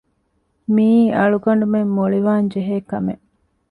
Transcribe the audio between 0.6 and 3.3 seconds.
މިއީ އަޅުގަނޑުމެން މޮޅިވާންޖެހޭ ކަމެއް